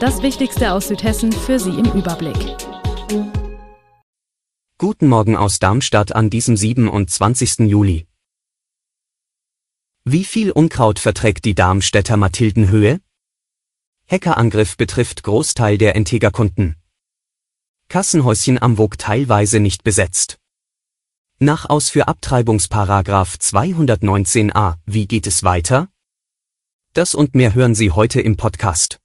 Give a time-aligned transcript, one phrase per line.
[0.00, 2.56] Das Wichtigste aus Südhessen für Sie im Überblick.
[4.78, 7.68] Guten Morgen aus Darmstadt an diesem 27.
[7.68, 8.06] Juli.
[10.04, 13.00] Wie viel Unkraut verträgt die Darmstädter Mathildenhöhe?
[14.08, 16.76] Hackerangriff betrifft Großteil der Integra-Kunden.
[17.88, 20.38] Kassenhäuschen am Wog teilweise nicht besetzt.
[21.40, 25.88] Nach Aus für Abtreibungsparagraf 219a, wie geht es weiter?
[26.94, 29.00] Das und mehr hören Sie heute im Podcast.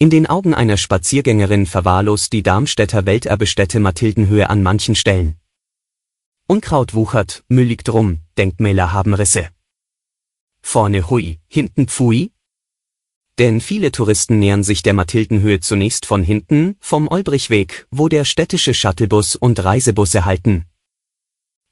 [0.00, 5.34] In den Augen einer Spaziergängerin verwahrlost die Darmstädter Welterbestätte Mathildenhöhe an manchen Stellen.
[6.46, 9.48] Unkraut wuchert, Müll liegt rum, Denkmäler haben Risse.
[10.62, 12.30] Vorne hui, hinten pfui?
[13.40, 18.74] Denn viele Touristen nähern sich der Mathildenhöhe zunächst von hinten, vom Olbrichweg, wo der städtische
[18.74, 20.66] Shuttlebus und Reisebusse halten.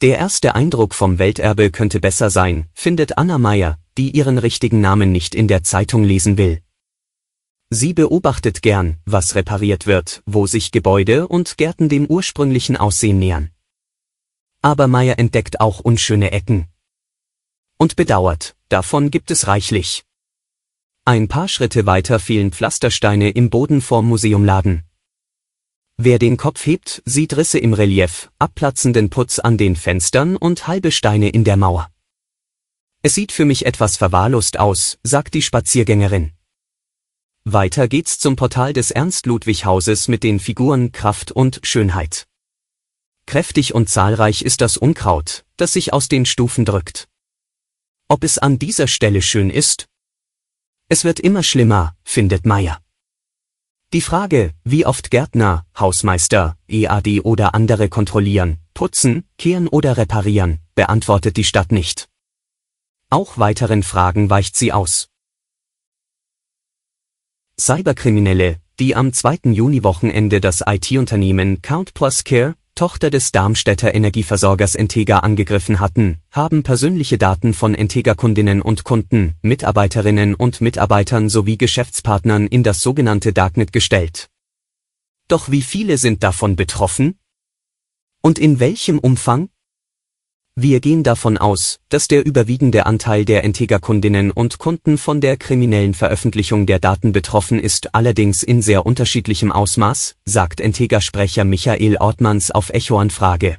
[0.00, 5.10] Der erste Eindruck vom Welterbe könnte besser sein, findet Anna Meyer, die ihren richtigen Namen
[5.10, 6.62] nicht in der Zeitung lesen will.
[7.74, 13.50] Sie beobachtet gern, was repariert wird, wo sich Gebäude und Gärten dem ursprünglichen Aussehen nähern.
[14.60, 16.66] Aber Meyer entdeckt auch unschöne Ecken.
[17.78, 20.04] Und bedauert, davon gibt es reichlich.
[21.06, 24.82] Ein paar Schritte weiter fehlen Pflastersteine im Boden vorm Museumladen.
[25.96, 30.92] Wer den Kopf hebt, sieht Risse im Relief, abplatzenden Putz an den Fenstern und halbe
[30.92, 31.88] Steine in der Mauer.
[33.00, 36.32] Es sieht für mich etwas verwahrlost aus, sagt die Spaziergängerin.
[37.44, 42.28] Weiter geht's zum Portal des Ernst-Ludwig-Hauses mit den Figuren Kraft und Schönheit.
[43.26, 47.08] Kräftig und zahlreich ist das Unkraut, das sich aus den Stufen drückt.
[48.06, 49.88] Ob es an dieser Stelle schön ist?
[50.88, 52.78] Es wird immer schlimmer, findet Meyer.
[53.92, 61.36] Die Frage, wie oft Gärtner, Hausmeister, EAD oder andere kontrollieren, putzen, kehren oder reparieren, beantwortet
[61.36, 62.08] die Stadt nicht.
[63.10, 65.11] Auch weiteren Fragen weicht sie aus.
[67.64, 69.52] Cyberkriminelle, die am 2.
[69.52, 77.18] Juni-Wochenende das IT-Unternehmen Count Plus Care, Tochter des Darmstädter Energieversorgers Entega angegriffen hatten, haben persönliche
[77.18, 84.28] Daten von Entega-Kundinnen und Kunden, Mitarbeiterinnen und Mitarbeitern sowie Geschäftspartnern in das sogenannte Darknet gestellt.
[85.28, 87.16] Doch wie viele sind davon betroffen?
[88.22, 89.50] Und in welchem Umfang?
[90.54, 95.94] Wir gehen davon aus, dass der überwiegende Anteil der Integra-Kundinnen und Kunden von der kriminellen
[95.94, 102.68] Veröffentlichung der Daten betroffen ist, allerdings in sehr unterschiedlichem Ausmaß, sagt Integra-Sprecher Michael Ortmanns auf
[102.68, 103.56] Echo-Anfrage.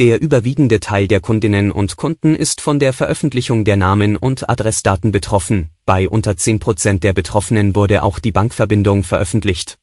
[0.00, 5.12] Der überwiegende Teil der Kundinnen und Kunden ist von der Veröffentlichung der Namen und Adressdaten
[5.12, 9.78] betroffen, bei unter 10% der Betroffenen wurde auch die Bankverbindung veröffentlicht.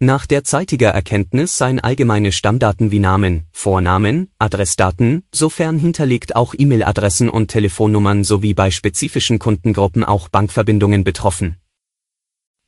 [0.00, 7.48] Nach derzeitiger Erkenntnis seien allgemeine Stammdaten wie Namen, Vornamen, Adressdaten, sofern hinterlegt auch E-Mail-Adressen und
[7.48, 11.56] Telefonnummern sowie bei spezifischen Kundengruppen auch Bankverbindungen betroffen.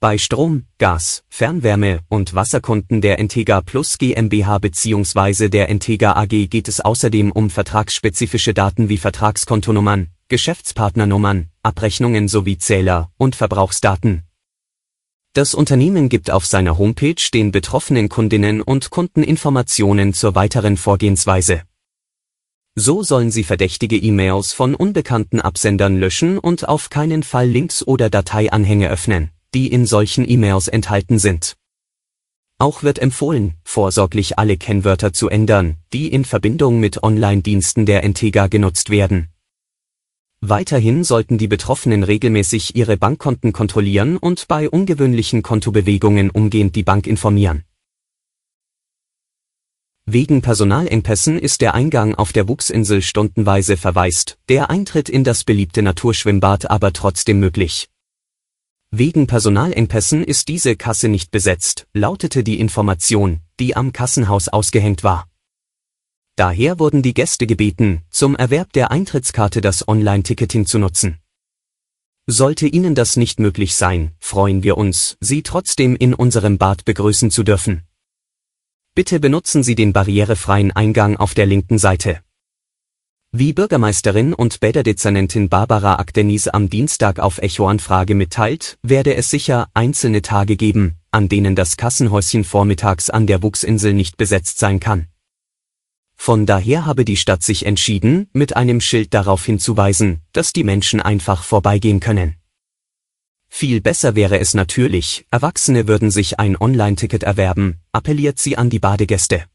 [0.00, 5.48] Bei Strom, Gas, Fernwärme und Wasserkunden der Entega Plus GmbH bzw.
[5.48, 13.12] der Entega AG geht es außerdem um vertragsspezifische Daten wie Vertragskontonummern, Geschäftspartnernummern, Abrechnungen sowie Zähler
[13.18, 14.24] und Verbrauchsdaten.
[15.32, 21.62] Das Unternehmen gibt auf seiner Homepage den betroffenen Kundinnen und Kunden Informationen zur weiteren Vorgehensweise.
[22.74, 28.10] So sollen sie verdächtige E-Mails von unbekannten Absendern löschen und auf keinen Fall Links oder
[28.10, 31.54] Dateianhänge öffnen, die in solchen E-Mails enthalten sind.
[32.58, 38.48] Auch wird empfohlen, vorsorglich alle Kennwörter zu ändern, die in Verbindung mit Online-Diensten der Entega
[38.48, 39.28] genutzt werden
[40.42, 47.06] Weiterhin sollten die Betroffenen regelmäßig ihre Bankkonten kontrollieren und bei ungewöhnlichen Kontobewegungen umgehend die Bank
[47.06, 47.64] informieren.
[50.06, 55.82] Wegen Personalengpässen ist der Eingang auf der Wuchsinsel stundenweise verwaist, der Eintritt in das beliebte
[55.82, 57.88] Naturschwimmbad aber trotzdem möglich.
[58.90, 65.29] Wegen Personalengpässen ist diese Kasse nicht besetzt, lautete die Information, die am Kassenhaus ausgehängt war.
[66.36, 71.18] Daher wurden die Gäste gebeten, zum Erwerb der Eintrittskarte das Online-Ticketing zu nutzen.
[72.26, 77.30] Sollte Ihnen das nicht möglich sein, freuen wir uns, Sie trotzdem in unserem Bad begrüßen
[77.30, 77.82] zu dürfen.
[78.94, 82.22] Bitte benutzen Sie den barrierefreien Eingang auf der linken Seite.
[83.32, 90.20] Wie Bürgermeisterin und Bäderdezernentin Barbara Akdenis am Dienstag auf Echo-Anfrage mitteilt, werde es sicher einzelne
[90.22, 95.06] Tage geben, an denen das Kassenhäuschen vormittags an der Wuchsinsel nicht besetzt sein kann.
[96.22, 101.00] Von daher habe die Stadt sich entschieden, mit einem Schild darauf hinzuweisen, dass die Menschen
[101.00, 102.36] einfach vorbeigehen können.
[103.48, 108.78] Viel besser wäre es natürlich, Erwachsene würden sich ein Online-Ticket erwerben, appelliert sie an die
[108.78, 109.46] Badegäste.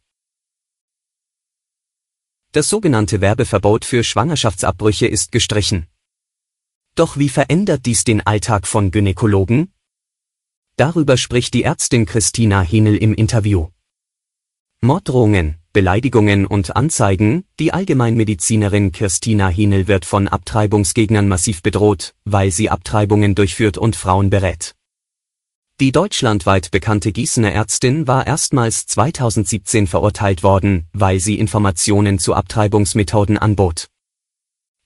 [2.52, 5.86] Das sogenannte Werbeverbot für Schwangerschaftsabbrüche ist gestrichen.
[6.96, 9.72] Doch wie verändert dies den Alltag von Gynäkologen?
[10.78, 13.70] Darüber spricht die Ärztin Christina Henel im Interview.
[14.82, 22.70] Morddrohungen, Beleidigungen und Anzeigen, die Allgemeinmedizinerin Christina Henel wird von Abtreibungsgegnern massiv bedroht, weil sie
[22.70, 24.74] Abtreibungen durchführt und Frauen berät.
[25.82, 33.38] Die deutschlandweit bekannte Gießener Ärztin war erstmals 2017 verurteilt worden, weil sie Informationen zu Abtreibungsmethoden
[33.38, 33.88] anbot.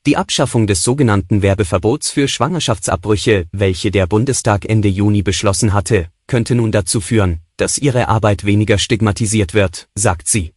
[0.08, 6.56] Die Abschaffung des sogenannten Werbeverbots für Schwangerschaftsabbrüche, welche der Bundestag Ende Juni beschlossen hatte, könnte
[6.56, 10.54] nun dazu führen, dass ihre Arbeit weniger stigmatisiert wird, sagt sie.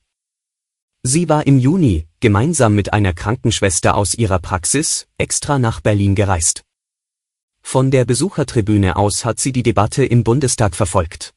[1.05, 6.63] Sie war im Juni, gemeinsam mit einer Krankenschwester aus ihrer Praxis, extra nach Berlin gereist.
[7.61, 11.35] Von der Besuchertribüne aus hat sie die Debatte im Bundestag verfolgt.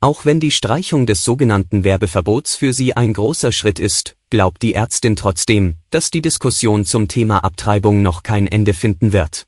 [0.00, 4.74] Auch wenn die Streichung des sogenannten Werbeverbots für sie ein großer Schritt ist, glaubt die
[4.74, 9.46] Ärztin trotzdem, dass die Diskussion zum Thema Abtreibung noch kein Ende finden wird.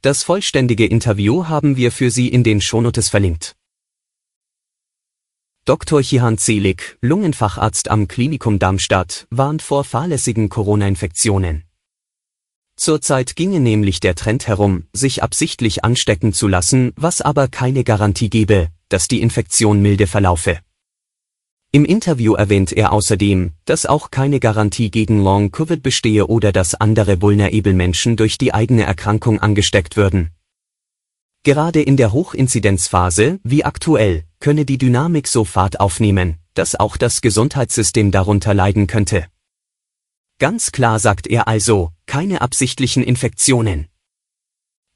[0.00, 3.56] Das vollständige Interview haben wir für Sie in den Shownotes verlinkt.
[5.64, 6.02] Dr.
[6.02, 11.62] Chihan Zelig, Lungenfacharzt am Klinikum Darmstadt, warnt vor fahrlässigen Corona-Infektionen.
[12.74, 18.28] Zurzeit ginge nämlich der Trend herum, sich absichtlich anstecken zu lassen, was aber keine Garantie
[18.28, 20.58] gebe, dass die Infektion milde verlaufe.
[21.70, 27.22] Im Interview erwähnt er außerdem, dass auch keine Garantie gegen Long-Covid bestehe oder dass andere
[27.22, 30.32] vulnerable Menschen durch die eigene Erkrankung angesteckt würden.
[31.44, 37.20] Gerade in der Hochinzidenzphase, wie aktuell, könne die Dynamik so Fahrt aufnehmen, dass auch das
[37.20, 39.26] Gesundheitssystem darunter leiden könnte.
[40.38, 43.88] Ganz klar sagt er also, keine absichtlichen Infektionen.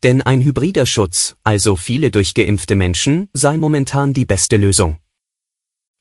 [0.05, 4.99] Denn ein hybrider Schutz, also viele durchgeimpfte Menschen, sei momentan die beste Lösung.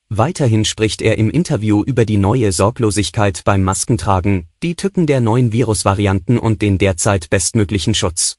[0.08, 5.52] Weiterhin spricht er im Interview über die neue Sorglosigkeit beim Maskentragen, die Tücken der neuen
[5.52, 8.38] Virusvarianten und den derzeit bestmöglichen Schutz.